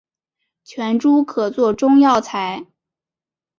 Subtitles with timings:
[0.63, 2.65] 全株可做中药材。